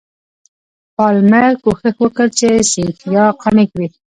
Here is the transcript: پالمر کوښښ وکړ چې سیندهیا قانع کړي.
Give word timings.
پالمر 0.95 1.53
کوښښ 1.63 1.85
وکړ 2.01 2.27
چې 2.39 2.47
سیندهیا 2.71 3.25
قانع 3.41 3.65
کړي. 3.71 3.87